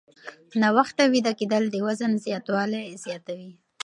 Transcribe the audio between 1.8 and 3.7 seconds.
وزن زیاتوالی زیاتوي.